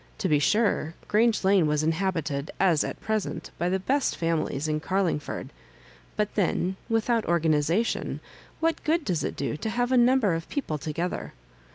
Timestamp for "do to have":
9.35-9.91